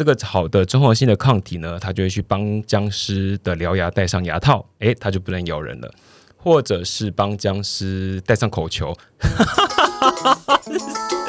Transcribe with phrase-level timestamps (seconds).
[0.00, 5.92] 这个好的综合性的抗体呢，它就会去帮僵尸的獠牙戴上牙套，诶，它就不能咬人了。
[6.38, 8.96] 或者是帮僵尸戴上口球。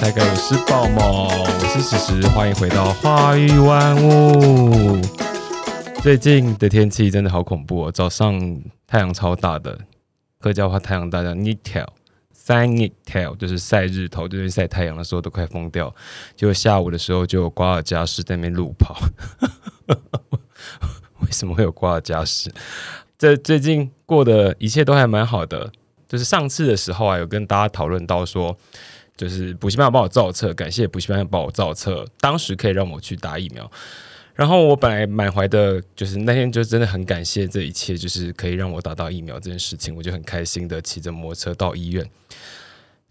[0.00, 4.98] 泰哥好，泰哥我是豹猫，我是石石，欢迎回到花语万物。
[6.02, 8.40] 最近的天气真的好恐怖哦，早上
[8.86, 9.78] 太阳超大的，
[10.38, 11.92] 客家话太阳大叫 n i t e l
[12.32, 15.94] 三 n i t e l 就是晒日头，就是晒太阳的时候都快疯掉。
[16.34, 18.98] 结果下午的时候就有瓜尔佳氏在那边路跑，
[21.20, 22.50] 为什么会有瓜尔佳氏？
[23.18, 25.70] 这最近过的一切都还蛮好的。
[26.08, 28.56] 就是上次的时候啊，有跟大家讨论到说，
[29.20, 33.70] 就是补习班帮我造册，感谢补习班帮我造册，当时可以让我去打疫苗。
[34.34, 42.08] 然后我本来满怀的，就是那天就真的很感谢这一切，就是可以让我打到疫苗这件事情，我就很开心的骑着摩托车到医院。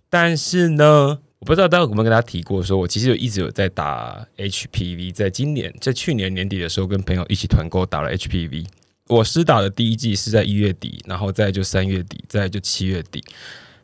[0.10, 8.66] 但是呢，我不知道大家有没有跟大家提过，说我其实有一直有在打 HPV，在今年在去年年底的时候，跟朋友一起团购打了 HPV。
[9.10, 13.24] 我施打的第一季是在一月底，然后再就三月底，再就七月底，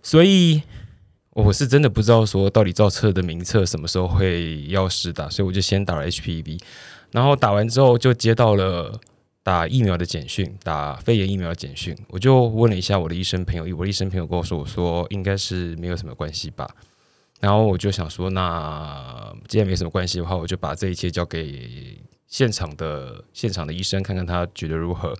[0.01, 0.63] 所以
[1.35, 6.57] 我是真的不知道说到底造册的名册什么时候会要施打，所以我就先打了 HPV，
[7.11, 8.97] 然后打完之后就接到了
[9.43, 16.65] 打疫苗的简讯，打肺炎疫苗的简讯，我就问了一下我的医生朋友，我的医生朋友跟我说，我说应该是没有什么关系吧，
[17.41, 22.01] 然后我就想说，那既然没什么关系的话，我就把这一切交给。
[22.27, 25.13] 现场的现场的医生看看他觉得如何，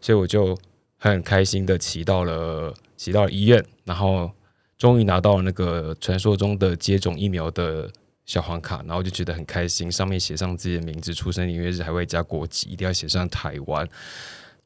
[0.00, 0.56] 所以我就
[0.96, 4.30] 很开心的骑到了骑到了医院，然后
[4.84, 7.90] 终于拿到了那个传说中的接种疫苗的
[8.26, 13.88] 小黄卡，然后就觉得很开心，上面写上自己的名字、出生年月日，还会加国籍，一定要写上台湾。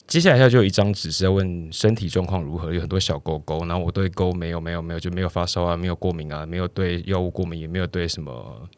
[0.08, 8.68] 接下来他就有一张纸是要问身体状况如何，有很多小勾勾，然后我对勾没有没有没有就没有发烧啊，没有过敏啊，没有对药物过敏，也没有对什么。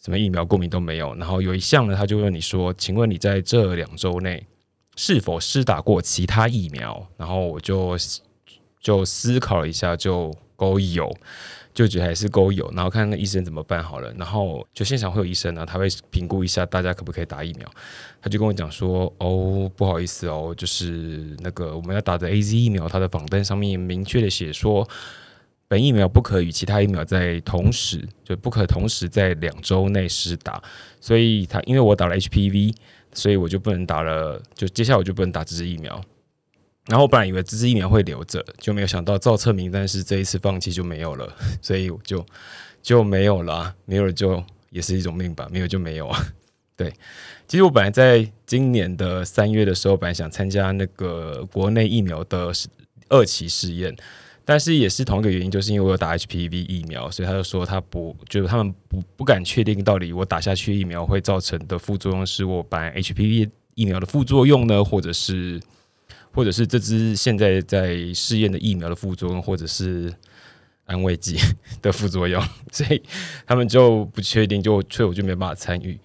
[0.00, 4.46] 什么疫苗过敏都没有，然后有一项呢，他就问你说：“请问你在这两周内
[4.94, 7.96] 是否施打过其他疫苗？”然后我就
[8.80, 11.10] 就思考了一下，就勾有，
[11.72, 14.12] 就觉得还是勾有，然后看那医生怎么办好了。
[14.18, 17.70] 然后就现场会有医生呢，他会评估一下大家可不可以打疫苗。
[18.20, 24.88] 他就跟我讲说：“哦，不好意思哦，就是那个我们要打的 A Z 疫苗，它的榜单上面明确的写说。”
[25.70, 30.62] 本疫苗不可与其他疫苗在同时，就不可同时在两周内施打，
[30.98, 32.74] 所以他因为我打了 HPV，
[33.12, 36.02] 所以我就不能打了，就接下来我就不能打这支疫苗。
[36.88, 41.32] 然后我本来以为这支疫苗会留着，就没有想到造册名单是这一次放弃就没有了，
[41.62, 42.24] 所以就
[42.82, 46.18] 就没有了，没有了就也是一种命吧，没有就没有啊。
[46.76, 46.92] 对，
[47.46, 52.52] 其实我本来在今年的三月的时候，本来想参加那个国内疫苗的
[53.08, 53.94] 二期试验。
[54.44, 65.60] 但是也是同一个原因，就是因为我有打 HPV 疫苗，所以他就说他不，就是他们不不敢确定到底我打下去疫苗会造成的副作用是我把 HPV 疫苗的副作用呢，或者是
[66.38, 70.14] 或者是这支现在在试验的疫苗的副作用，或者是
[70.86, 71.36] 安慰剂
[71.82, 72.40] 的副作用，
[72.70, 73.02] 所以
[73.44, 75.98] 他们就不确定，就所以我就没办法参与。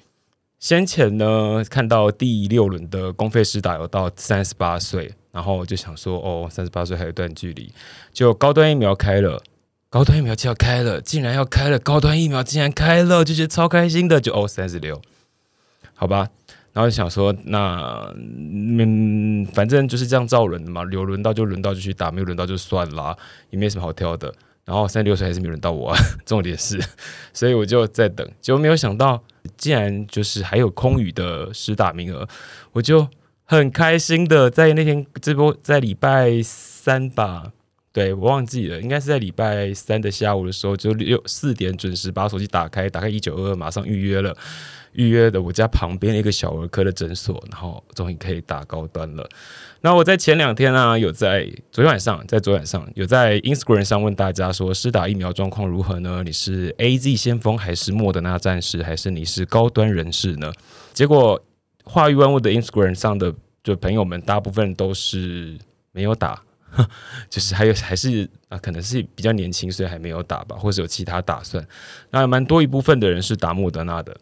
[0.57, 5.13] 先前呢，看到第六轮的公费试打有到三十八岁。
[5.31, 7.71] 然后就想说，哦，三十八岁还有一段距离，
[8.11, 9.43] 就高端疫苗开了，
[9.91, 14.99] 高端疫苗就要开了，竟然要开了，高端疫苗竟然开了，就觉得超开心的，就哦，三十六，
[15.93, 16.29] 好吧。
[16.73, 23.17] 然后想说，那嗯，反正就是这样造轮的嘛，有轮到就轮到就去打，没有轮到就算了，
[23.49, 24.33] 也没什么好挑的。
[24.65, 25.95] 然后三十六岁还是没轮到我，
[26.25, 26.79] 重点是，
[27.31, 29.23] 所以我就在等，结果没有想到，
[29.55, 32.27] 竟然就是还有空余的十打名额，
[32.73, 33.07] 我就。
[33.45, 37.51] 很开心的，在那天直播，在礼拜三吧，
[37.91, 44.35] 对我忘记了，应该是在礼拜三的下午的时候，就六四点准时把手机打开，打开一九二二，马上预约了，
[44.93, 49.27] 预约的我家旁边一个小儿科的诊所，然后终于可以打高端了。
[49.81, 56.21] 那我在前两天啊，有在昨天晚上，在昨晚上有在 Instagram 上问大家说，施打疫苗状况如何呢？
[56.25, 60.51] 你是 A Z 先锋还是莫德纳战士，还是你是高端人士呢？
[60.93, 61.43] 结果。
[61.85, 65.59] 化育万物的 Instagram 上的就朋友们，大部分都是
[65.91, 66.41] 没有打，
[67.29, 71.61] 就是还有还是啊，可能是比较年轻，所以还没有打吧，或者有其他打算。
[72.09, 74.15] 那蛮多一部分的人是打莫德纳的，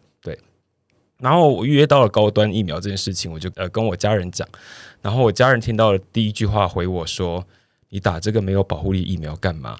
[1.22, 4.46] 然后我预约到了高端疫苗这件事情，我就呃跟我家人讲，
[5.00, 7.46] 然后我家人听到了第一句话回我说
[7.90, 9.76] ：“你打这个没有保护力疫苗干嘛？”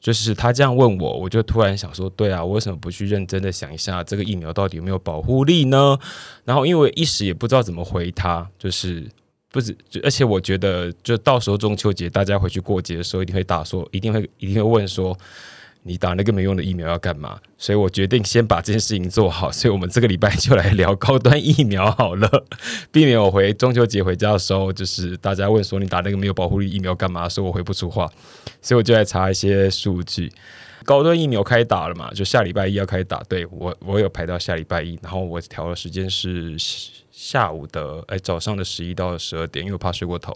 [0.00, 5.98] 就是他这样问我，我就突然想说，对啊，我为什么不去认真的想一下这个疫苗到底有没有保护力呢？
[6.44, 9.06] 然后因为一时也不知道怎么回他，就是
[9.50, 15.14] 不止，而且我觉得，就到时候中秋节大家回去过节的时候，一定会打说，一定会一定会问说。
[15.86, 17.38] 你打那个没用的疫苗要干嘛？
[17.58, 19.52] 所以我决定先把这件事情做好。
[19.52, 22.46] 所以我们这个礼拜就来聊高端疫苗好了，
[22.90, 27.28] 避免我回中秋节回家的时候，就是大家问说你打那个没有保护力疫苗干嘛？
[27.28, 28.10] 说我回不出话，
[28.62, 30.32] 所以我就来查一些数据。
[30.86, 32.10] 高端疫苗开打了嘛？
[32.14, 33.22] 就下礼拜一要开始打。
[33.28, 36.56] 对我，我有排到下礼拜一，然后我调的时间是
[37.10, 40.34] 下午的，哎，早上的十一到十二点，因为我怕睡过头，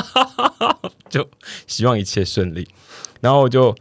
[1.10, 1.28] 就
[1.66, 2.66] 希望一切顺利。
[3.20, 3.76] 然后我就。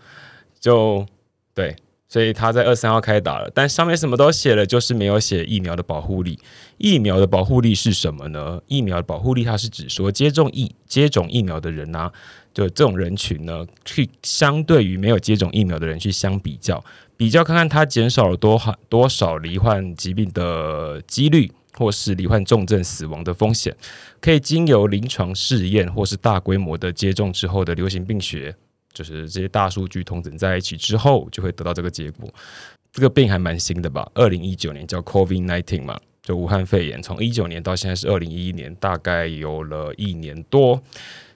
[0.64, 1.06] 就
[1.54, 1.76] 对，
[2.08, 6.40] 所以他在二三号开打了，但上面什么都写了，就是没有写疫苗的保护力。
[6.78, 8.62] 疫苗的保护力是什么呢？
[8.68, 12.10] 疫苗的保护力，它是指说接种疫接种疫苗的人啊，
[12.54, 16.82] 就这种人群呢，去相对于没有接种疫苗的人去相比较，
[17.18, 23.76] 比较看看它减少了多少多少罹患疾病的几率，或是罹患重症死亡的风险，
[24.22, 28.56] 可以经由临床试验或是大规模的接种之后的流行病学。
[28.94, 32.30] 就是这些大数据同整在一起之后，就会得到这个结果。
[32.92, 34.08] 这个病还蛮新的吧？
[34.14, 37.02] 二零一九年叫 COVID nineteen 嘛，就武汉肺炎。
[37.02, 40.80] 从一九年到现在是二零一一年，大概有了一年多。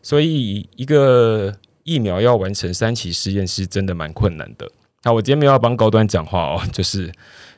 [0.03, 4.69] 所以一个疫苗要完成三期试验是真的蛮困难的。
[5.03, 7.05] 那我今天没有要帮高端讲话哦，就是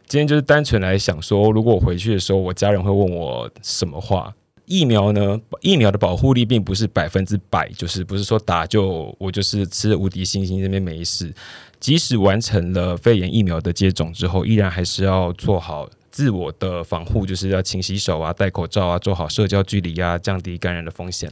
[0.07, 4.33] 今天就是单纯来想说，如果我回去的时候，我家人会问我什么话？
[4.69, 5.41] 疫苗呢？
[5.61, 11.33] 疫苗的保护力并不是百分之百，就是不是说打就我就是吃无敌星星这边没事。
[11.79, 21.31] 即使完成了肺炎疫苗的接种之后，依然还是要做好自我的防护，就是要勤洗手啊、戴口罩啊、做好社交距离啊，降低感染的风险。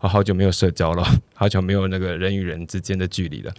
[0.00, 1.02] 我好久没有社交了，
[1.32, 3.50] 好久没有那个人与人之间的距离了。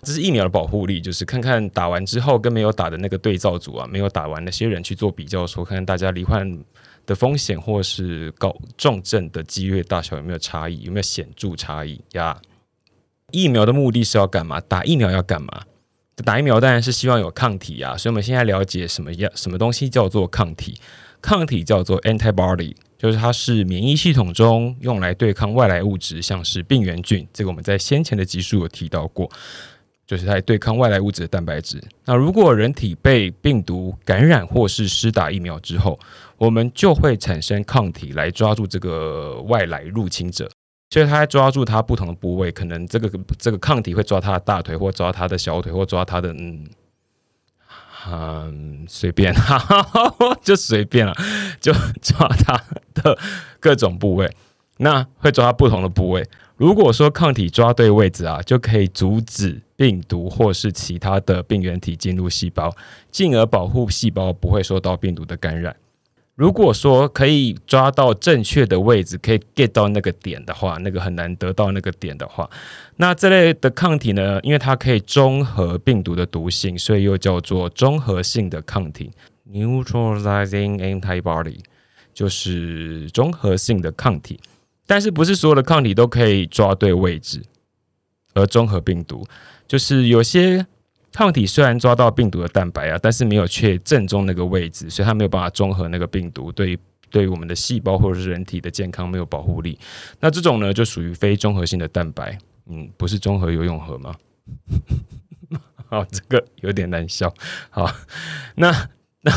[0.00, 6.58] 这是疫苗的保护力，就是看看打完之后跟没有打的那个对照组啊，没有打完那些人去做比较，说看看大家罹患。
[7.06, 10.80] 的风险或是高重症的几率大小有没有差异？
[10.82, 12.40] 有没有显著差异呀？
[13.30, 14.60] 疫苗的目的是要干嘛？
[14.60, 15.62] 打疫苗要干嘛？
[16.24, 17.96] 打疫苗当然是希望有抗体呀。
[17.96, 20.78] 所以我们现在了解什么样什么东西叫做抗体？
[21.20, 27.26] 抗体叫做 antibody，就是它是免疫系统中用来对抗外来物质，像是病原菌。
[27.32, 29.30] 这个我们在先前的集数有提到过。
[30.12, 31.82] 就是在对抗外来物质的蛋白质。
[32.04, 35.98] 那如果人体被病毒感染或是施打疫苗之后，
[36.36, 40.46] 我们就会产生抗体来抓住这个外来入侵者。
[40.90, 46.66] 所以它抓住它不同的部位，可能这个这个抗体会抓他的大腿，或抓他的小腿，或抓他的嗯
[48.06, 49.34] 嗯随便，
[50.44, 51.14] 就随便了，
[51.58, 51.72] 就
[52.02, 52.62] 抓他
[52.92, 53.18] 的
[53.58, 54.30] 各种部位。
[54.76, 56.28] 那会抓不同的部位。
[56.58, 62.72] 如果说抗体抓对位置啊，就可以阻止病毒或是其他的病原体进入细胞，
[63.10, 65.74] 进而保护细胞不会受到病毒的感染。
[66.36, 72.48] 如果说可以抓到正确的位置，可以 get 到那个点的话，那个很难得到那个点的话，
[72.98, 79.10] 那这类的抗体呢，因为它可以中和病毒的毒性，所以又叫做综合性的抗体
[79.50, 81.58] （neutralizing antibody），
[82.14, 84.38] 就是综合性的抗体。
[84.86, 87.42] 但是不是所有的抗体都可以抓对位置
[88.34, 89.26] 而中和病毒？
[89.72, 90.66] 就是有些
[91.14, 99.78] 抗体虽然抓到病毒的蛋白啊，但是没有确正中那个位置，所以它没有办法中和那个病毒，对对于我们的细胞或者是人体的健康没有保护力。
[100.20, 102.36] 那这种呢，就属于非综合性的蛋白。
[102.66, 104.14] 嗯，不是综合游泳河吗？
[105.88, 107.32] 好，这个有点难笑。
[107.70, 107.90] 好，
[108.54, 108.70] 那
[109.22, 109.32] 那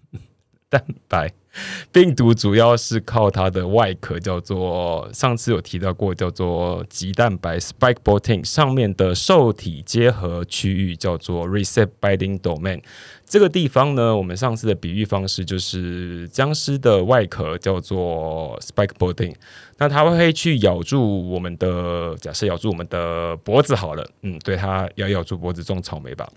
[0.70, 1.30] 蛋白。
[1.90, 12.80] 病毒主要是靠它的外壳，叫做上次有提到过，叫做棘蛋白 （spike protein） 上面的受体结合区域叫做 receptor binding domain。
[13.26, 19.34] 这个地方呢，我们上次的比喻方式就是僵尸的外壳叫做 spike protein，
[19.78, 26.28] 那它会去咬住我们的，假设咬住我们的脖子好了，嗯，对，它要咬住脖子种草莓吧。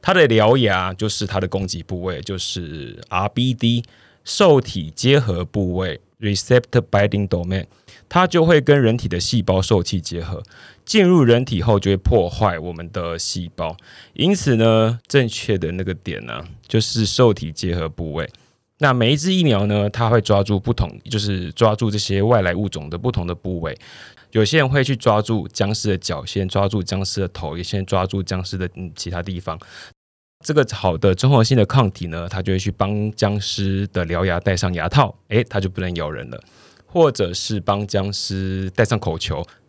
[0.00, 3.82] 它的獠牙就是它的攻击部位，就是 RBD。
[4.28, 7.64] 受体结合部位 （receptor binding domain），
[8.10, 10.42] 它就会跟人体的细胞受体结合，
[10.84, 13.74] 进入人体后就会破坏我们的细胞。
[14.12, 18.28] 因此呢，正确的那个点呢，就是受体结合部位。
[18.80, 23.74] 那每一只疫苗呢，它会抓住不同，就是抓住这些外来物种的不同的部位。
[24.32, 29.58] 有些人会去抓住僵尸的脚，先抓住僵尸的头，也先抓住僵尸的其他地方。
[30.44, 36.38] 这个好的综合性的抗体呢，它就会去帮僵尸的獠牙戴上牙套，诶，它就不能咬人了；
[36.86, 39.44] 或者是帮僵尸戴上口球，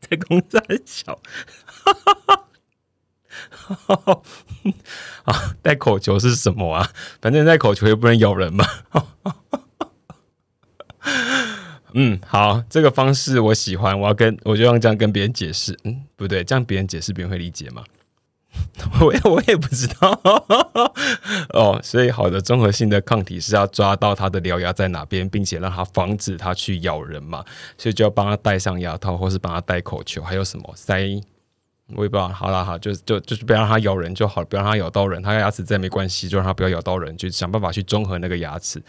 [0.00, 1.20] 在公山小，
[5.24, 6.90] 啊，戴口球是什么啊？
[7.20, 8.64] 反正戴口球又不能咬人嘛。
[11.94, 15.78] 嗯，好，这个方式我喜欢，我要跟我就用这样跟别人解释。
[15.84, 17.82] 嗯，不对，这样别人解释别人会理解吗？
[19.00, 20.20] 我也我也不知道
[21.54, 27.44] 哦，所以好的综合性的抗体是要抓到它的獠牙在哪边，并且让它防止它去咬人嘛，
[27.76, 31.20] 所以就要帮他戴上牙套，或是帮他戴口球，还有什么塞，
[31.96, 32.28] 我也不知道。
[32.28, 38.80] 好了好，就就就是不要让它咬人就好了，不要让它咬到人，它牙齿再没关系，就让它不要咬到人，就想办法去中和那个牙齿。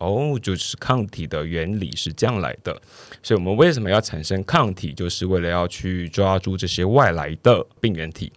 [0.00, 2.80] 哦，就是抗体的原理是这样来的，
[3.22, 8.32] 所以我们为什么要产生抗体，就是为了要去抓住这些外来的病原体。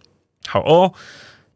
[0.46, 0.92] 好哦，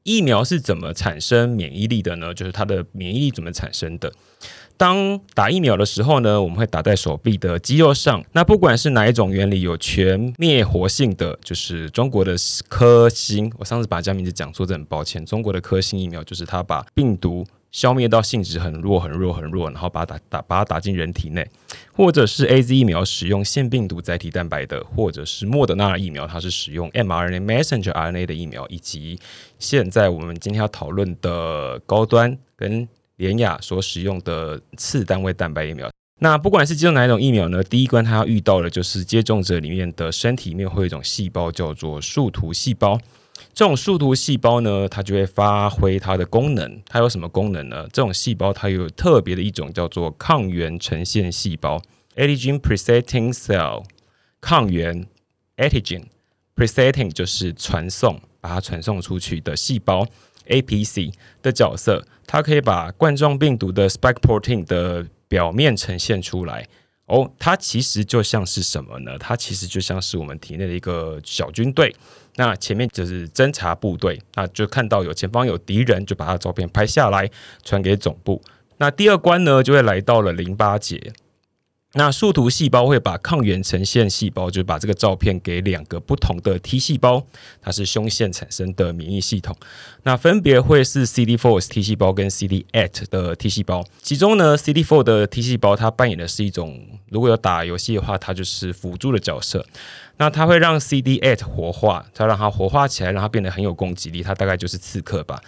[0.04, 2.32] 疫苗是怎么产生免疫力的呢？
[2.32, 4.12] 就是它的免疫力怎么产生的？
[4.78, 8.22] 当打疫苗的时候呢，我们会打在手臂的肌肉上。
[8.32, 12.36] 那不管是哪一种原理有全灭活性的，就是中国的
[12.68, 13.50] 科兴。
[13.58, 15.24] 我上次把家名字讲错，真很抱歉。
[15.24, 17.46] 中国的科兴疫苗就是它把病毒。
[17.76, 21.46] 消灭到性质很弱、很弱、很弱，然后把它打打把它打进人体内，
[21.92, 29.20] 或者是 A Z 疫苗使用腺病毒载体蛋白的，或者是莫德纳疫苗，它是使用 m R N A messenger R N A 的疫苗，以及
[29.58, 35.90] 现在我们今天要讨论的高端跟联雅所使用的次单位蛋白疫苗。
[36.20, 42.98] 那不管是接种哪一种疫苗呢，第一关它要遇到的就是接种者里面的身体里面会有一种细胞叫做树突细胞。
[43.56, 46.78] 这种树突细胞呢，它就会发挥它的功能。
[46.84, 47.84] 它有什么功能呢？
[47.90, 51.80] 这种细胞它有特别的一种叫做抗原呈现细胞
[52.16, 53.82] （antigen presenting cell）。
[54.42, 55.06] 抗原
[55.56, 56.02] （antigen
[56.54, 60.06] presenting） 就是传送，把它传送出去的细胞
[60.48, 62.06] （APC） 的角色。
[62.26, 66.68] 它可以把冠状病毒的 spike protein 的表面呈现出来。
[67.06, 69.16] 哦，它其实就像是什么呢？
[69.18, 71.94] 它其实就像是我们体内的一个小军队。
[72.34, 77.30] 那前面就是侦察部队，那就看到有前方有敌人，就把他照片拍下来
[77.64, 78.42] 传给总部。
[78.78, 81.12] 那第二关呢，就会来到了淋巴结。
[81.94, 87.24] 那树突细胞会把抗原呈现细胞，就是把这个照片给两个不同的 T 细胞，
[87.62, 89.56] 它是胸腺产生的免疫系统。
[90.02, 93.82] 那分别会是 CD4 T 细胞跟 CD8 的 T 细胞。
[94.02, 99.64] 其中呢，CD4 的 T 细胞它扮演的是一种，如果有打游戏的话，它就是辅助的角色。
[100.18, 104.22] 那它会让 CD8 活化，它让它活化起来，让它变得很有攻击力。
[104.22, 105.40] 它大概就是刺客吧。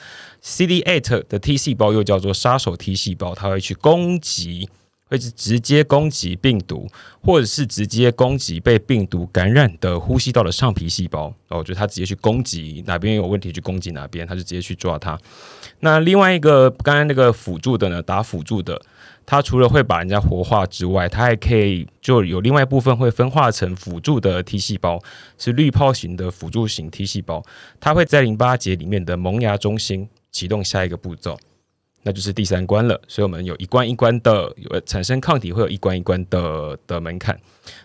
[0.42, 4.70] CD8 的 T 细胞又叫做杀手 T 细胞，它会去攻击。
[5.08, 6.86] 会是直接攻击病毒，
[7.20, 11.34] 或者是直接攻击被病毒感染的呼吸道的上皮细胞。
[11.48, 15.18] 哦，就它直接去攻击哪边有问题，去攻击哪边，它就直接去抓它。
[15.80, 18.78] 那另外一个刚刚那个辅助的呢，打辅助的，
[19.24, 25.00] 它除了会把人家活化之外，它还可以就有另外一部分会分化成辅助的 T 细胞，
[25.38, 27.42] 是滤泡型的辅助型 T 细胞，
[27.80, 31.38] 它会在淋巴结里面的萌芽中心启动下一个步骤。
[32.08, 37.38] 那就是第三关了，所以我们有一关一关的有产生抗体，会有一关一关的的门槛。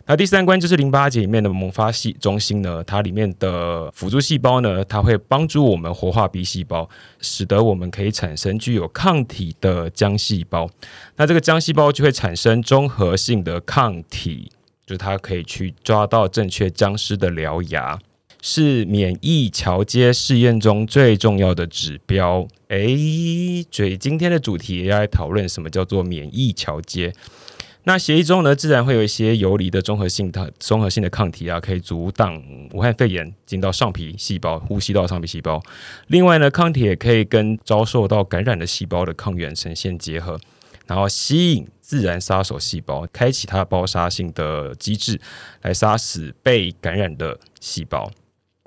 [0.05, 6.89] 那第三关就是淋巴结里面的萌发系中心呢，它里面的辅助细胞呢，它会帮助我们活化 B 细胞，
[7.19, 10.69] 使得我们可以产生具有抗体的浆细胞。
[11.17, 14.49] 那这个浆细胞就会产生综合性的抗体，
[14.85, 17.99] 就是它可以去抓到正确僵尸的獠牙。
[18.45, 22.45] 是免疫桥接试验中最重要的指标。
[22.67, 27.13] 诶，所以今天的主题要来讨论什么叫做免疫桥接。
[27.85, 32.41] 那协议中呢，自然会有一些游离的综合性的综合性的抗体啊，可以阻挡
[32.73, 35.63] 武汉肺炎进到上皮细胞、呼吸道上皮细胞。
[36.07, 40.37] 另外呢，抗体也可以跟遭受到感染的细胞的抗原呈现结合，
[40.85, 45.19] 然后吸引自然杀手细胞，开启它包杀性的机制，
[45.61, 48.11] 来杀死被感染的细胞。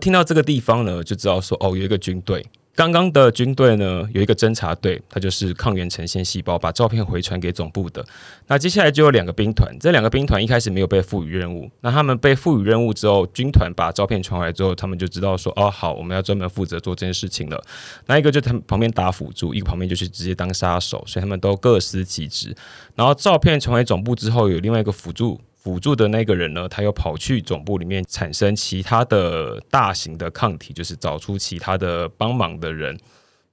[0.02, 2.44] 听到这个地方呢，就知道说哦，有一个军队。
[2.74, 8.04] 刚刚的军队呢，有一个侦察队，它就是抗原呈现细胞，把照片回传给总部的。
[8.46, 11.70] 那接下来就有两个兵团，这两个兵团一开始没有被赋予任务。
[11.80, 17.64] 那他们被赋予任务之后，军团把照片传回来之后，他们就知道说哦，好，我们要专门负责做这件事情了。
[18.04, 22.54] 那一个就他们旁边打辅助，一个旁边就是直接当杀手，所以他们都各司其职。
[22.94, 25.40] 然后照片传回总部之后，有另外一个辅助。
[25.66, 32.96] 辅助的那个人呢，他又跑去总部里面产生其他的大型的抗体，就是找出其他的帮忙的人，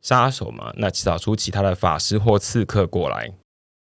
[0.03, 3.31] 杀手嘛，那找出其他的法师或刺客过来。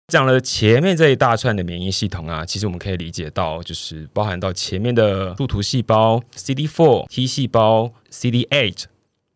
[0.09, 8.85] 讲了前面这一大串的免疫系统啊，其实我们可以理解到，就是包含到前面的树突细胞、CD4 T 细胞、CD8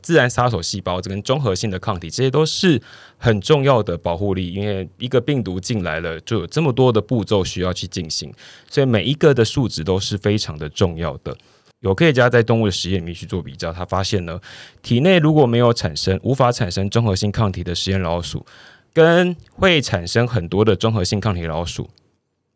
[0.02, 2.80] 自然杀手细胞，这跟综合性的抗体，这些都是
[3.16, 4.52] 很重要的保护力。
[4.52, 8.32] 因为一个病毒进来了，就有这么多的步骤需要去进行，
[8.68, 11.36] 所以每一个的数值都是非常的重要的。
[11.80, 14.38] 有科学家在动物的实验里面去做比较，他发现呢，
[14.82, 18.46] 体内如果没有产生无法产生综合性抗体的实验老鼠，
[18.92, 21.90] 跟会产生很多的综合性抗体老鼠，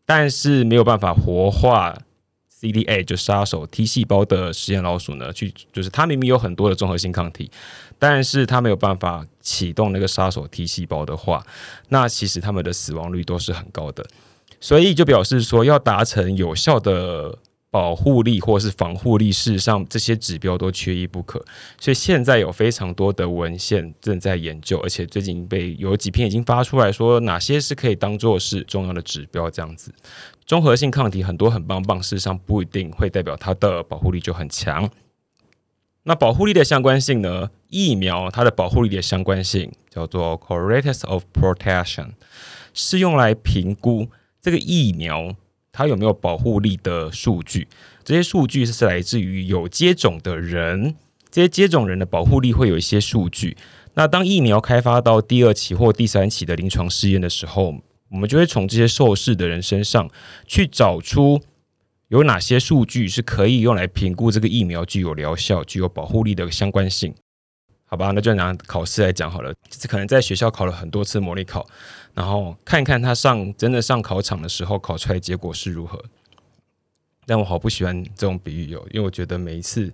[0.04, 1.96] 但是没有办法活化
[2.58, 7.50] C D A 就杀手 T 细胞的实验老鼠呢，去就是它明明有很多的综合性抗体，
[7.98, 11.44] 但是它没有办法启动那个杀手 T 细胞的话，
[11.90, 14.06] 那其实它们的死亡率都是很高的，
[14.58, 17.38] 所以就表示说要达成有效的。
[17.68, 21.44] 保护力或是防护力，事实上这些指标都缺一不可。
[21.78, 29.50] 所以现在有非常多的文献正在研究，而且最近被有几篇已经发出来说哪些是可以当做是重要的指标。
[29.50, 29.92] 这样子，
[30.46, 34.88] 综合性抗体很多很棒棒，事实上不一定会代表它的保护力就很强。
[36.04, 37.50] 那保护力的相关性呢？
[37.68, 42.10] 疫苗它的保护力的相关性叫做 correlates of protection，
[42.72, 44.08] 是用来评估
[44.40, 45.34] 这个疫苗。
[45.72, 47.66] 它有没有保护力的数据？
[48.04, 50.94] 这些数据是来自于有接种的人，
[51.28, 53.56] 这些接种人的保护力会有一些数据。
[53.94, 57.74] 那当疫苗开发到第二期或第三期的临床试验的时候，
[58.10, 60.08] 我们就会从这些受试的人身上
[60.46, 61.42] 去找出
[62.08, 67.14] 有哪些数据是可以用来评估这个疫苗具有疗效、具有保护力的相关性。
[67.88, 69.54] 好吧，那就拿考试来讲好了。
[69.68, 71.64] 这次可能在学校考了很多次模拟考，
[72.14, 76.04] 然后看看他上真的上考场的时候考出来结果是如何。
[77.26, 79.92] 但我好不喜欢这种比喻哦，因为我觉得每一次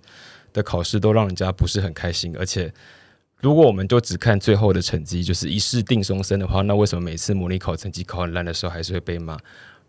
[0.51, 2.35] 的考试都让人家不是很开心。
[2.37, 2.73] 而且，
[3.43, 9.37] 如果我们就只看最后的成绩，就是一试定终身的话，那为什么每次模拟考成绩考很烂的时候还是会被骂？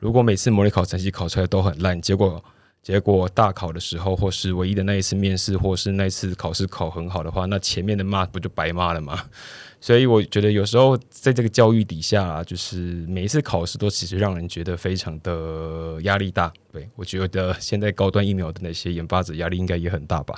[0.00, 2.42] 如果每次模拟考成绩考出来都很烂，结果？
[2.82, 9.25] 结果大考的时候，或是唯一的那一次面试，或是那一次考试考很好的话，那前面的骂不就白骂了吗？
[9.80, 16.52] 所以我觉得有时候在这个教育底下，就是每一次考试都其实让人觉得非常的压力大。
[16.73, 20.34] 对我觉得现在高端疫苗的那些研发者压力应该也很大吧。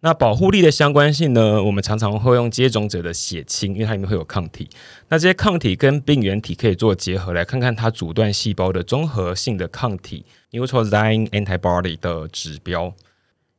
[0.00, 1.60] 那保护力的相关性呢？
[1.64, 4.68] 我们常常会用接种者的血清，因为它里面会有抗体。
[5.08, 12.94] 那这些抗体跟病原体可以做结合，来看看它阻断细胞的综合性的抗体 （neutralizing antibody） 的指标。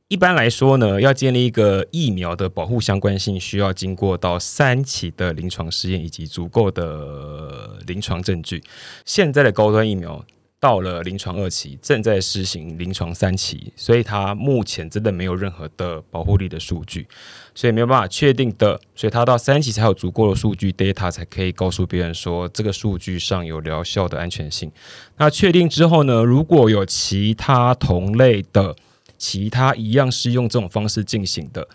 [0.07, 8.63] 一般来说呢，要建立一个疫苗的保护相关性，需要经过到三期的临床试验以及足够的临床证据。
[9.03, 10.23] 现在的高端疫苗。
[10.59, 17.07] 到了临床二期，正在施行临床三期，所以它目前真的没有任何的保护力的数据，
[17.53, 24.71] 所以没有办法确定的，所以它到三期才有足够的数据 data 才可以告诉别人说这个数据上有疗效的安全性。
[25.17, 28.75] 那确定之后呢，如果有其他同类的、
[29.19, 31.67] 其他一样是用这种方式进行的，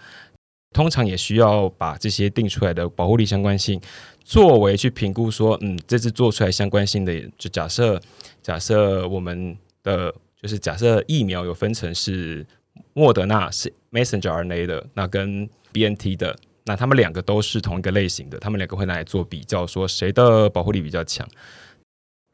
[0.73, 3.81] 通常也需要把这些定出来的保护力相关性
[4.25, 8.01] 作为去评估说，嗯，这次做出来相关性的，就假设。
[8.43, 12.45] 假设我们的就是假设疫苗有分成是
[12.93, 21.25] 莫德纳是 messenger RNA 的，那跟 BNT 的，那他们两个都是同一个类型的，他们两个会拿来做比较，说谁的保护力比较强。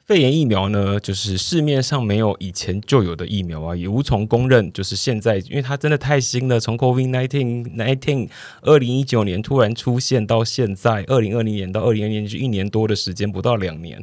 [0.08, 4.72] 肺炎疫苗呢，就是市面上没有以前就有的疫苗啊，也无从公认。
[4.72, 8.26] 就是现在，因为它真的太新了，从 COVID nineteen nineteen
[8.62, 14.00] 二零一九年突然出现到现在二零二零年到二零二年就一年多的时间，不到两年。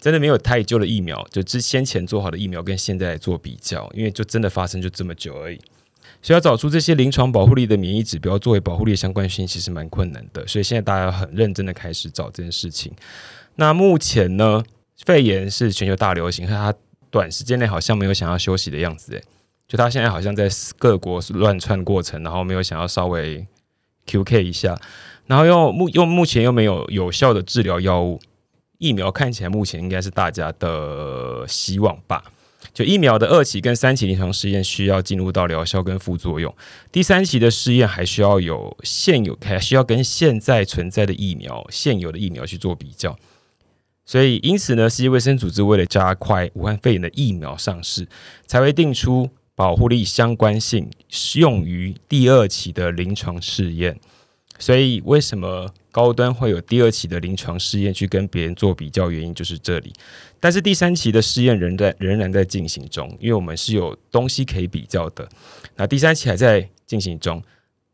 [0.00, 5.58] 真的没有太旧的疫苗，就之先前做好的疫苗跟现在做比较，因为就真的发生就这么久而已，
[6.22, 10.46] 所以要找出这些临床保护力的免疫指标作为保护力的相关性，其实蛮困难的。
[10.46, 12.92] 所以现在大家很认真的开始找这件事情。
[13.56, 14.62] 那目前呢，
[15.04, 16.74] 肺炎是全球大流行，它
[17.10, 19.24] 短时间内好像没有想要休息的样子，诶，
[19.66, 23.46] 就它现在好像在各国乱窜过程，然后没有想要稍微
[24.06, 24.78] QK 一下，
[25.26, 28.20] 然后又目又目前又没有有效的治疗药物。
[28.78, 32.24] 疫苗看起来目前应该是大家的希望吧。
[32.72, 36.54] 就疫苗的二期跟三期临床试验需要进入到疗效跟副作用，
[36.90, 43.18] 第三期的试验还需要有现有，还需要跟现在存在的疫苗、现有的疫苗去做比较。
[44.10, 48.08] 所以，因此呢，世界卫生组织为了加快武汉肺炎的疫苗上市，
[48.44, 50.90] 才会定出保护力相关性
[51.36, 53.96] 用于第二期的临床试验。
[54.58, 55.72] 所以，为什么？
[55.92, 59.92] 高端会有第二期的临床试验去跟别人做比较，原因就是这里。
[60.40, 65.28] 但是第三期的试验仍在仍然在进行中，因为我们是有东西可以比较的。
[65.76, 67.42] 那第三期还在进行中。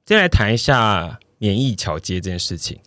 [0.07, 2.79] 先来谈一下免疫桥接这件事情，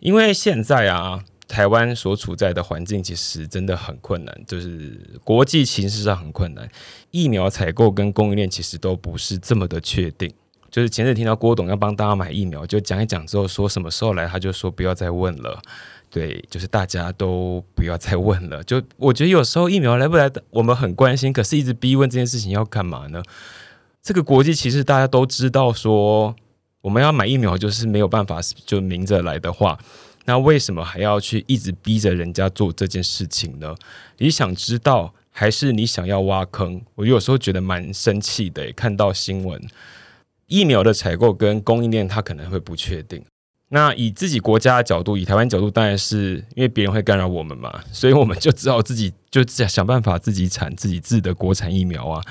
[0.00, 6.68] 因为现在啊，台湾所处在的环境其实真的很困难，就是国际形势上很困难，
[7.10, 10.32] 疫苗采购跟供应链其实都不是这么的确定。
[10.70, 15.60] 就是前阵听到郭董要帮大家买疫苗，就讲一讲之后说什么时候来，他就说不要再问了。
[16.08, 18.62] 对，就是大家都不要再问了。
[18.64, 23.22] 就我觉得有时候疫苗来不来，我们很关心，可是一直逼问这件事情要干嘛呢？
[24.02, 26.34] 这个国际其实大家都知道，说
[26.82, 29.78] 我们要买疫苗就是没有办法就明着来的话，
[30.24, 33.74] 那为什么还要去一直逼着人家做这件事情呢？
[34.18, 36.80] 你想知道，还是你想要挖坑？
[36.94, 39.60] 我有时候觉得蛮生气的，看到新闻，
[40.46, 43.24] 疫苗的采购跟供应链，它可能会不确定。
[43.70, 52.22] 那以自己国家的角度，以台湾角度，当然是因为别人会干扰我们嘛，所以我们就只好自己就想办法自己产自己制的国产疫苗啊。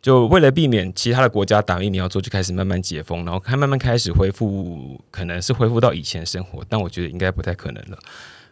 [0.00, 7.98] 就为了避免其他的国家打疫苗之后就开始慢慢解封，然后开慢慢开始恢复，可能是恢复到以前生活，但我觉得应该不太可能了。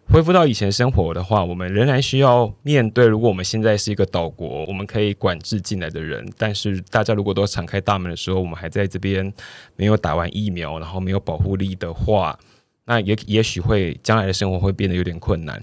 [0.09, 3.07] 恢复到以前生活的话，我们仍然需要面对。
[3.07, 9.33] 如果我们现在是一个岛国，我们可以管制进来的人，但是大家如果都敞开大门的时候，我们还在这边
[9.75, 12.39] 没有打完疫苗，然后没有保护力的话，
[12.85, 15.61] 那也也许会将来的生活会变得有点困难。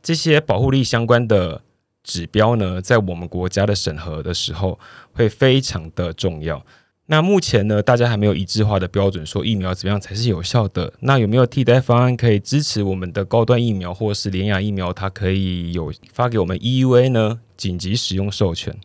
[0.00, 1.60] 这些保护力相关的
[2.02, 4.78] 指标呢，在我们国家的审核的时候
[5.12, 6.64] 会非常的重要。
[7.06, 10.92] 那目前呢，大家还没有一致化的标准，说疫苗怎么样才是有效的？
[11.00, 14.92] 那有没有替代方案可以支持我们的高端疫苗，或是联雅疫苗？
[14.92, 17.40] 它可以有发给我们 EUA 呢？
[17.56, 18.78] 紧急使用授权，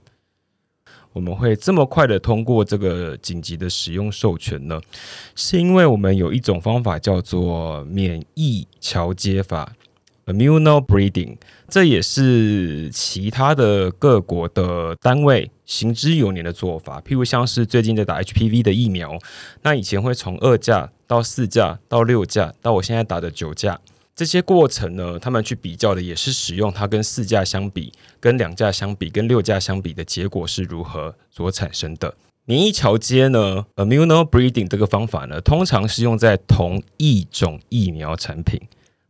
[1.13, 4.82] 我们会这么快的通过这个紧急的使用授权呢？
[5.36, 9.71] 是因为我们有一种方法叫做免疫桥接法。
[10.25, 16.99] Immunobreeding，这也是其他的各国的单位行之有年的做法。
[17.01, 19.19] 譬如像是最近在打 HPV 的疫苗，
[19.61, 23.79] 那以前会从二价到四价到六价，到我现在打的九价，
[24.15, 32.15] 这些过程呢，他们去比较的也是使用它跟四价相比、跟两价相比、跟六价相比的结果是如何所产生的。
[32.45, 38.59] 免疫桥接呢，Immunobreeding 这个方法呢，通常是用在同一种疫苗产品。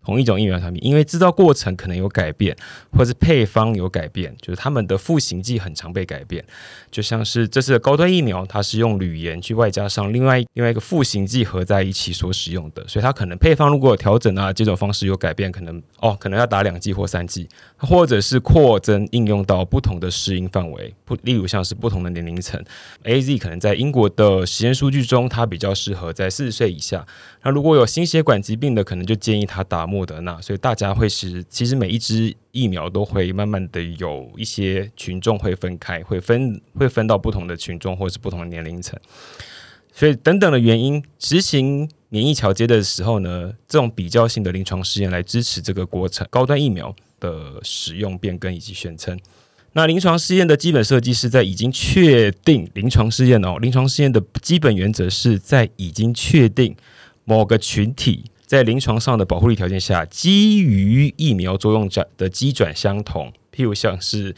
[0.05, 2.55] 同一种疫苗产品，因为制造过程可能有改变，
[2.91, 6.45] 或是配方有改变，就是他们的赋形剂很常被改变。
[6.91, 22.63] 就像是这次的高端疫苗，它是用铝盐去外加上另外另外一个赋形剂合在一起所使用的，所以它可能配方如果有调整啊，这种方式有改变，可能哦，可能要打两剂或三剂，或者是扩增应用到不同的适应范围，不，例如像是不同的年龄层
[23.03, 27.05] ，A Z 可能在英国的实验数据中，它比较适合在四十岁以下。
[27.43, 30.41] 那如果有心血管疾病的，可能就建议他打莫德纳。
[30.41, 38.99] 所以大家会是，其实每一支疫苗都会慢慢的有一些群众会分开，会分会分到不同的群众或者是不同的年龄层。
[39.93, 49.17] 所以等等的原因，执行免疫桥接的时候呢，这种比较性的临床试验来支持这个国产高端疫苗的使用变更以及宣称。
[49.71, 56.75] 那临床试验的基本设计是在已经确定临床试验哦，临床试验的基本原则是在已经确定。
[57.27, 64.35] 某个群体在临床上的保护力条件下，基于疫苗作用转的机转相同，譬如像是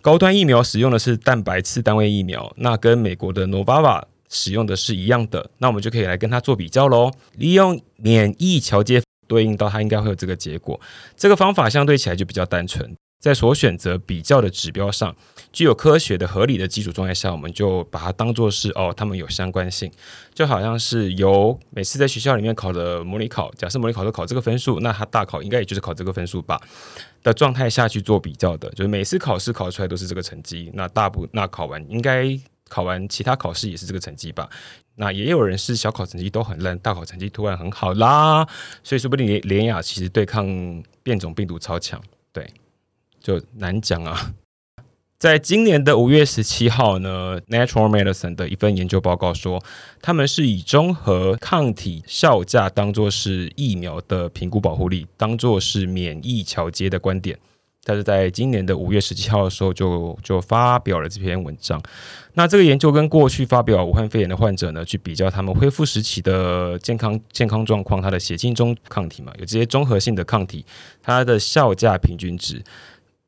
[0.00, 7.10] 高端疫苗使用的是蛋白次单位疫苗，那跟美国的 Novava 使用的是一样的，那我们就可以来跟它做比较喽。
[7.36, 10.80] 利用免疫桥接对应到它，应该会有这个结果。
[11.16, 12.94] 这个方法相对起来就比较单纯。
[13.22, 15.14] 在所选择比较的指标上，
[15.52, 19.88] 具有科学的合理的基础状态下，我们就把它当做是哦，它们有相关性，
[20.34, 26.60] 就好像是由每次在学校里面考的模拟考，假设模拟考都考这个分数，那他大考应该也就是考这个分数吧
[27.22, 32.36] 的状态下去做比较的，就是每次考试考出来都是这个成绩，那大部那考完应该
[32.68, 34.50] 考完其他考试也是这个成绩吧？
[34.96, 38.44] 那也有人是小考成绩都很烂，大考成绩突然很好啦，
[38.82, 40.44] 所以说不定连连雅其实对抗
[41.04, 42.44] 变种病毒超强，对。
[43.22, 44.32] 就难讲啊！
[45.18, 49.62] 在今年的五月十七号呢，《Natural Medicine》的一份研究报告说，
[50.00, 57.38] 他们是以综合抗体效价当做是疫苗的评估保护力，当做是免疫桥接的观点。
[57.84, 61.80] 但是在今年的五月十七号的时候，就就发表了这篇文章。
[62.34, 70.64] 那这个研究跟过去发表武汉肺炎的患者呢，去比较他们恢复时期的健康健康状况，他的血清中抗体嘛，有这些综合性的抗体，
[71.02, 72.62] 它的效价平均值。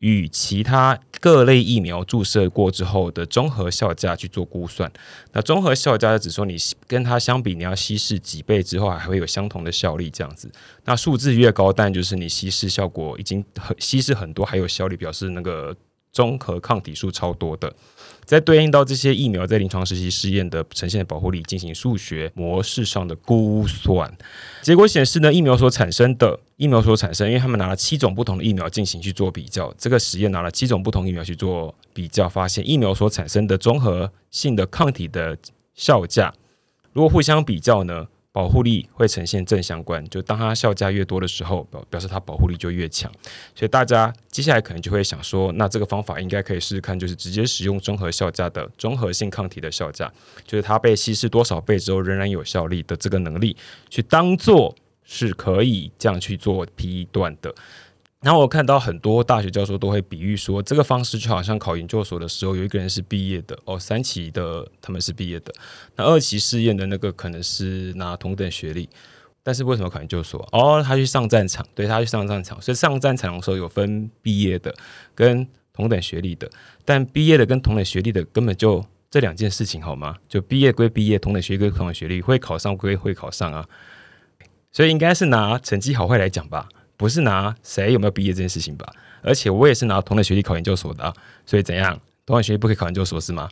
[0.04, 4.92] 与其他各类疫苗注射过之后的综合效价去做估算，
[5.32, 10.52] 那综合效价只说你跟它相比，你要稀释几倍之后还会有相同的效力这样子。
[10.84, 15.74] 那数字越高，但就是你稀释效果已经很稀释很多，还有效力，表示那个
[16.12, 17.74] 综合抗体数超多的。
[18.24, 24.10] 再对应到这些疫苗在临床实习试验的呈现的保护力进行数学模式上的估算，
[24.62, 35.36] 结果显示呢，疫苗所产生的疫苗所产生，因为他们拿了七种不同的疫苗进行去做比较，这个实验拿了七种不同疫苗去做比较，发现疫苗所产生的综合性的抗体的
[35.74, 36.32] 效价
[36.92, 40.04] 如果互相比较呢，保护力会呈现正相关。
[40.08, 43.08] 就当它效价越多的时候，表表示它保护力就越强。
[43.54, 50.12] 所以大家接下来可能就会想说，那这个方法应该可以试试看，就是直接使用综合效价的综合性抗体的效价，
[50.44, 53.56] 就是它被稀释多少倍之后仍然有效力的这个能力，
[53.88, 57.54] 去当做是可以这样去做 P 段的。
[58.24, 65.52] 然后我看到很多大学教授都会比喻说，这个方式就好像考研究所的时候，有一个人是毕业的哦，三期的他们是毕业的，
[65.94, 68.88] 那二期试验的那个可能是拿同等学历，
[69.42, 70.40] 但是为什么考研究所？
[70.52, 74.74] 哦，他去上战场，对他去上战场，所以上战场的时候有分毕业的
[75.14, 76.50] 跟同等学历的，
[76.82, 80.16] 但毕业的跟同等学历的根本就这两件事情好吗？
[80.26, 83.68] 就毕业归毕业，同等学历归同等学历，会考上归会考上啊，
[84.72, 86.66] 所以应该是拿成绩好坏来讲吧。
[86.96, 88.86] 不是拿谁有没有毕业这件事情吧？
[89.22, 91.12] 而且我也是拿同等学历考研究所的，
[91.46, 91.98] 所以怎样？
[92.26, 93.48] 同等学历不可以考研究所是吗？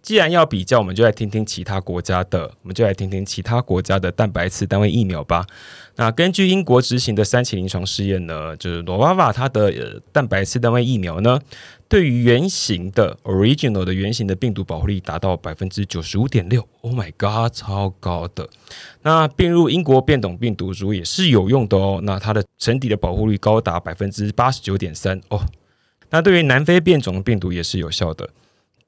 [0.00, 5.44] 既然要比较，我们就来听听其他国家的，我们就来听听其他国家的蛋白质单位疫苗吧。
[5.96, 11.40] 那根据英国执行的三期临床试验呢，就是诺瓦瓦它的呃蛋白质单位疫苗呢，
[11.88, 18.48] 对于原型的 original 的原型的病毒保护力达到百分之九十五点六，Oh my god，超高的。
[19.02, 22.00] 那并入英国变种病毒株也是有用的哦。
[22.04, 25.44] 那它的整体的保护率高达百分之八十九点三哦。
[26.10, 28.30] 那对于南非变种的病毒也是有效的。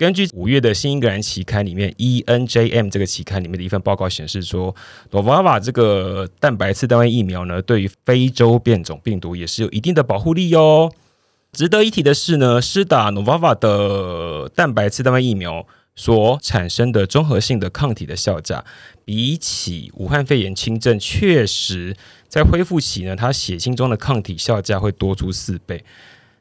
[0.00, 4.74] 根据五月的新英格兰期刊里面，ENJM 这个期刊里面的一份报告显示说
[5.10, 10.90] ，Novava 这个蛋白次单位疫苗呢，对于非洲变种病毒也是有一定的保护力哟。
[11.52, 18.64] 值得一提的是呢，施打 Novava 的蛋白次单位疫苗所产生的综合性的抗体的效价，
[19.04, 21.94] 比起武汉肺炎轻症，确实
[22.26, 25.84] 在恢复期呢，它血清中的抗体效价会多出四倍。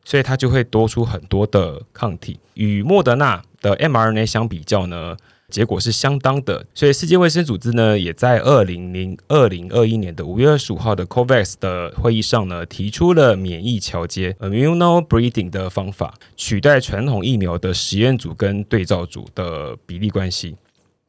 [0.05, 5.15] 所以它就会多出很多的抗体，与莫德纳的 mRNA 相比较呢，
[5.49, 6.65] 结果是相当的。
[6.73, 20.55] 所以世界卫生组织呢，也在二零零二零二一年的五月二十五号的 COVAX 的会议上呢，提出了免疫桥接 （immunobreeding） 的方法，取代传统疫苗的实验组跟对照组的比例关系。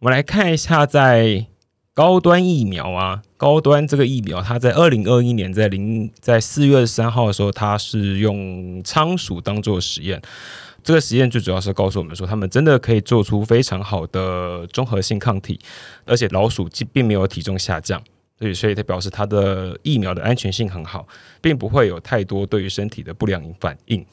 [0.01, 1.47] 我们来看一下在。
[1.93, 10.23] 高端疫苗啊，高端这个疫苗，它在二零二一年在零在四月三号的时候，它是用仓鼠当做实验。
[10.83, 15.59] 这个实验最主要是告诉我们说，他们真的可以做出非常好的综合性抗体，
[16.05, 18.03] 而且老鼠既并没有体重下降，
[18.39, 21.07] 所以所以它表示它的疫苗的安全性很好，
[21.41, 24.05] 并不会有太多对于身体的不良反应。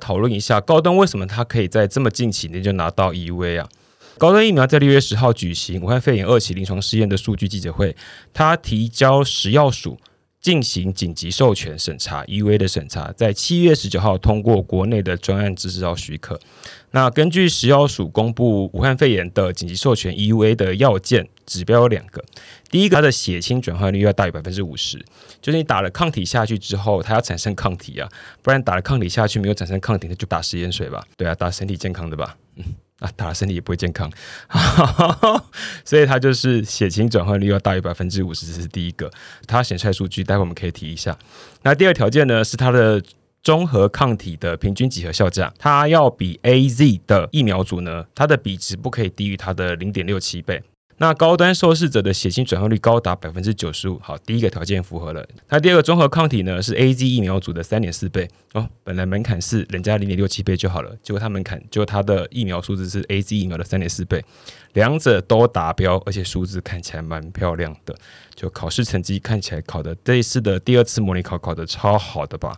[0.00, 3.68] 讨论一下高端为什么它可以在这么近期内就拿到 EUA 啊？
[4.18, 7.96] 高端疫苗在六月十号举行武汉肺炎二期临床试验的数据记者会，
[8.32, 9.98] 他提交食药署
[10.44, 16.38] 进行紧急授权审查 （EUA） 的审查，在七月十九号通过国内的专案制造许可。
[16.90, 22.22] 那根据食药署公布武汉肺炎的紧急授权 EUA 的要件指标有两个，
[22.70, 25.02] 第一个它的血清转换率要大于百分之五十，
[25.40, 28.06] 就是你打了抗体下去之后，它要产生抗体啊，
[28.42, 32.64] 不然打了抗体下去没有产生抗体，那就打食盐水吧，对啊，打身体健康的吧，嗯。
[33.00, 34.10] 啊，打了身体也不会健康，
[35.84, 39.10] 所以它就是血清转换率要大于百分之五十，这是第一个。
[39.46, 41.16] 它显出来数据，待会我们可以提一下。
[41.62, 43.02] 那第二条件呢，是它的
[43.42, 50.62] 综合抗体的平均几何效价，它要比 A Z 的疫苗组呢，它的比值不可以低于它的零点六七倍。
[50.98, 55.26] 那高端受试者的血清转换率高达百分之九十五，好，第一个条件符合了。
[55.48, 64.24] 那第二个综合抗体呢是 A Z 疫苗组的三点四倍哦，本来门槛是人家零点六七倍就好了，结果它门槛就它的疫苗数字是 A Z 疫苗的三点四倍，
[64.74, 67.94] 两者都达标，而且数字看起来蛮漂亮的，
[68.34, 72.54] 就考试成绩看起来考的这一次的第二次模拟考考的超好的吧。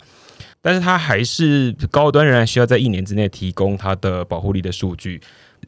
[0.61, 5.22] 但是它还是高端仍然需要在一年之内提供它的保护力的数据。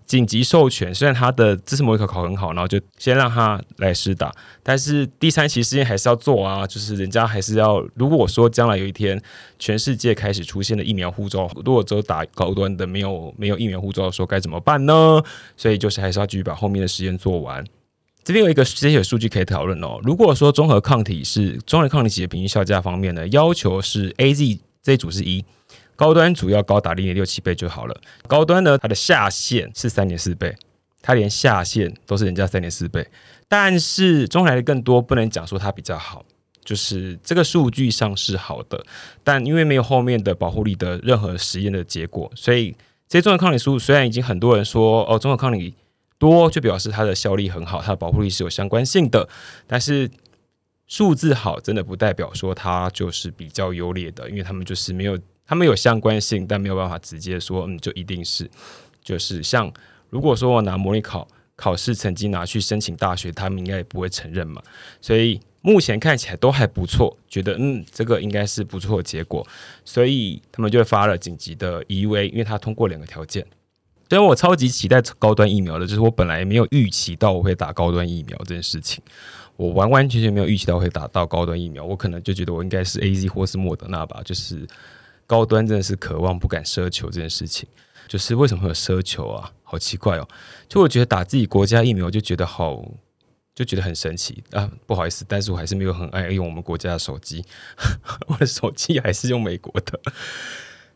[0.08, 7.86] 紧急授权，虽然他的知识模拟考考很好，然后就先让他来试打，但是第三期试验还是要做啊，就是人家还是要。
[7.94, 9.20] 如果我说将来有一天
[9.58, 15.22] 全世界开始出现了疫苗护照，如果只有打高端的，没有没有疫苗护照的时候该怎么办呢？
[15.58, 17.62] 所以就是还是要继续把后面的实验做完。
[18.24, 20.00] 这边有一个这些数据可以讨论哦。
[20.02, 25.44] 如果说综合抗体是综合抗体企业平均效价方面呢，要求是 A Z 这组是一。
[25.98, 28.00] 高端主要高达零点六七倍就好了。
[28.28, 30.54] 高端呢，它的下限是三点四倍，
[31.02, 33.04] 它连下限都是人家三点四倍。
[33.48, 36.24] 但是中来的更多不能讲说它比较好，
[36.64, 38.80] 就是这个数据上是好的，
[39.24, 42.70] 但因为没有后面的保护力的任何实验的结果，所以
[43.08, 45.74] 这些综合抗体数虽然已经很多人说哦，综合抗体
[46.16, 49.28] 多就表示它的效力很好，它的保护力是有相关性的，
[49.66, 50.08] 但是
[50.86, 55.18] 数字好真的不代表说它就是比较优劣的，因为他们就是没有。
[55.48, 58.48] 他们有相关性，但没有办法直接说，嗯，就一定是，
[59.02, 59.72] 就是像
[60.10, 64.62] 如果说我拿模拟考考试成绩拿去申请大学，他们应该也不会承认嘛。
[65.00, 69.44] 所以目前看起来都还不错，觉得嗯，这个应该是不错的结果，
[69.84, 73.44] 所以他们就发了紧急的 EUA，因为他通过两个条件。
[74.10, 79.02] 虽然我超级期待高端疫苗的，就是我本来没有预期到我会打高端疫苗这件事情，
[79.56, 84.66] 我完完全全没有预期到会打到高端疫苗，我可能就觉得我应该是 A Z 或是莫德纳吧，就是
[85.28, 87.68] 高端真的是渴望不敢奢求这件事情，
[88.08, 89.52] 就是为什么会有奢求啊？
[89.62, 90.26] 好奇怪哦！
[90.66, 92.82] 就我觉得打自己国家疫苗就觉得好，
[93.54, 94.70] 就觉得很神奇啊！
[94.86, 97.44] 不好意思，但是我还是没有很爱用我们国家的手机，
[98.26, 100.00] 我的手机还是用美国的。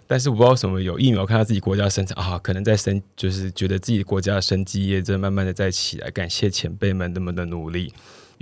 [0.06, 7.92] 但是我不知道什么有疫苗看到自己国家生产啊，可能在生就是觉得自己国家的生机业正慢慢的在起来，感谢前辈们那么的努力。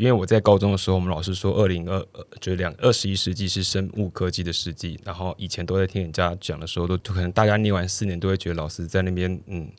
[0.00, 2.00] 因为我在高中的时候，我们老师说二零二
[2.40, 9.70] 就是两二十一世纪是生物科技的世纪，然后以前都在听人家讲的时候，都可能大家念完四年都会觉得老师在那边嗯，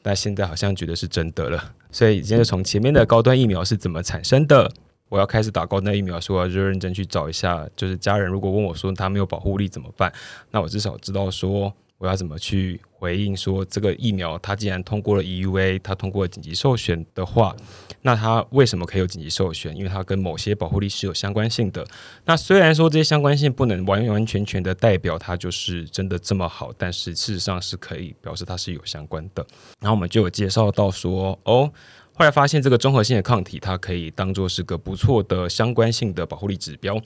[0.00, 1.74] 但现在好像觉得是真的了。
[1.90, 4.70] 所以今天就从前面的高端疫苗是怎么产生的。
[5.08, 10.12] 我要开始打高端疫苗，说要认真去找一下，就是家人如果问我说他没有保护力怎么办，
[10.52, 17.54] 那我至少知道说我要怎么去回应说这个疫苗它既然通过了 EUA，它通过了紧急授权的话，
[18.02, 19.74] 那它为什么可以有紧急授权？
[19.76, 21.86] 因为它跟某些保护力是有相关性的。
[22.24, 29.46] 那虽然说这些相关性不能完完全全的代表它就是真的这么好，但是事实上是可以表示它是有相关的。
[29.80, 31.72] 然后我们就有介绍到说哦。
[32.16, 36.96] 后来发现，这个综合性的抗体，它可以当做是个不错的相关性的保护力指标。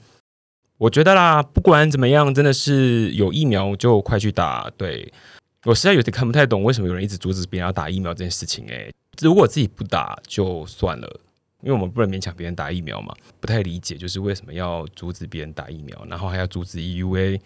[0.79, 4.71] 我觉得啦，不管怎么样，真的是有疫苗就快去打。
[4.77, 5.11] 对
[5.65, 8.65] 我实在有点看不太懂，为什么有人一直阻止别人要打疫苗这件事情？
[8.67, 8.89] 诶，
[9.21, 11.19] 如果自己不打就算了，
[11.61, 13.13] 因为我们不能勉强别人打疫苗嘛。
[13.41, 17.41] 不太理解，就是为什么要阻止别人打疫苗，然后还要阻止 EUA。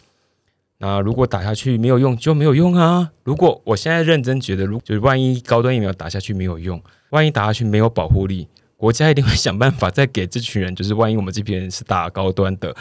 [0.78, 3.10] 那如果打下去没有用就没有用啊！
[3.24, 12.76] 如果我现在认真觉得，如就是万一高端疫苗打下去没有用，万一打下去没有保护力，国家一定会想办法再给这群人，就是万一我们这批人是打高端的，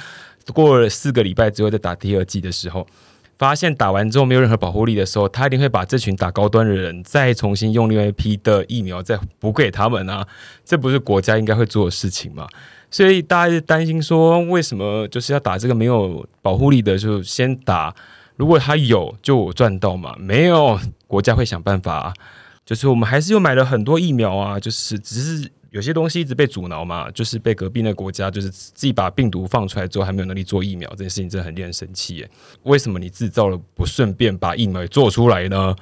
[0.53, 2.87] 过了四个礼拜之后再打第二剂的时候，
[3.39, 10.27] 发现打完之后没有任何保护力的时候，他一定会把这群打高端的人再重新用另外一批的疫苗再补给他们啊！
[10.65, 12.47] 这不是国家应该会做的事情吗？
[12.91, 17.95] 所以大家就担心说，为什么就是要打这个没有保护力的，就先打。
[18.37, 20.17] 如果他有，就我赚到嘛。
[20.19, 21.95] 没有，国家会想办法。
[21.95, 22.15] 啊
[22.65, 27.11] 就是我们还是又买了很多疫苗啊，就是只是有些东西一直被阻挠嘛。
[27.11, 32.31] 就是被隔壁那个国家，就是自己把病毒放出来之后，还没有能力做疫苗，这件事情真的很令人生气耶。
[32.63, 35.75] 为什么你制造了不顺便把疫苗也做出来呢？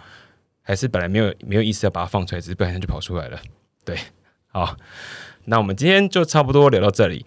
[0.63, 3.39] 还是本来没有没有意思要把它放出来，只是不小心就跑出来了？
[3.85, 3.99] 对，
[4.49, 4.77] 好。
[5.47, 7.25] 那我们今天就差不多聊到这里，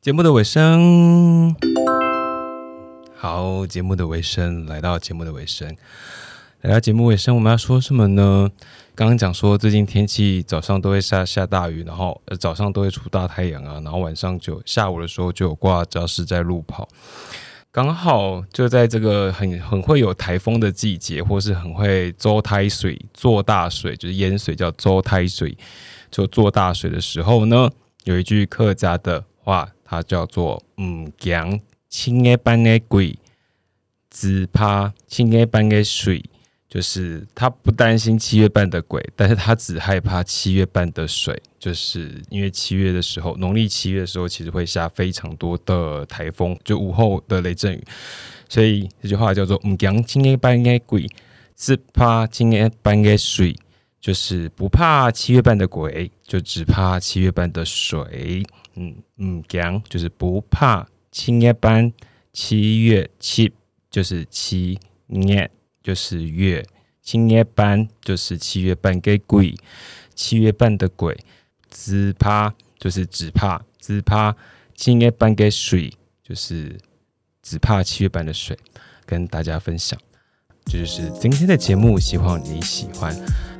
[0.00, 1.56] 节目的尾声。
[3.16, 5.74] 好，节目的尾声来到节目的尾声，
[6.62, 8.50] 来到节目尾声，我们要说什么呢？
[8.96, 16.88] 刚刚讲说最近天气早上都会下下大雨，然后早上都会出大太阳啊，然后晚上就下午的时候就有挂教室在路跑，
[17.70, 25.56] 刚好就在这个很很会有台风的季节，或是很会周胎水做大水，就是淹水叫周胎水。
[26.10, 27.70] 就做大水的时候呢，
[28.02, 33.16] 有一句客家的话，它叫做“唔惊七月半的鬼，
[34.10, 36.24] 只怕七月半的水”，
[36.68, 47.84] 就是他不担心七月半的鬼，但是他只害怕七月半的水，就是因为七月的时候，农历七月的时候，其实会下非常多的台风，就午后的雷阵雨，
[48.48, 51.06] 所以这句话叫做“唔惊七月半的鬼，
[51.56, 53.56] 只怕七月半的水”。
[54.00, 58.44] 就是不怕七月半的鬼，就只怕七月半的水。
[58.76, 61.92] 嗯嗯，讲就是不怕七月半，
[62.32, 63.52] 七月七
[63.90, 64.78] 就是七
[65.08, 65.50] 月
[65.88, 66.62] 就是月，
[67.02, 69.54] 七月半就是七月半给鬼，
[70.14, 71.18] 七月半的鬼
[71.70, 74.36] 只怕就是只怕只怕
[74.74, 75.90] 七月半给水，
[76.22, 76.78] 就是
[77.42, 78.54] 只怕七月半的水，
[79.06, 79.98] 跟大家分享。
[80.66, 83.16] 这就是今天的节目，希望你喜欢。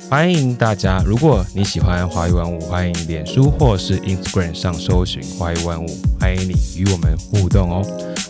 [0.07, 5.87] 欢迎大家，如果你喜欢华语万物，欢迎脸书或是 Instagram 上搜寻华语万物，
[6.19, 7.81] 欢迎你与我们互动哦。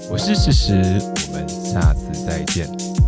[0.10, 0.74] 我是事实，
[1.28, 2.66] 我们下次再见，